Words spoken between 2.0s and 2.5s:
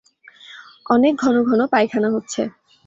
হচ্ছে।